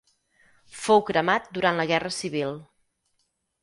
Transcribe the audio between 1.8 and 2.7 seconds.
la Guerra Civil.